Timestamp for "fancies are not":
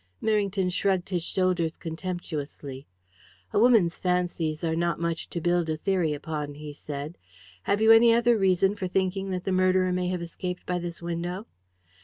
3.99-4.99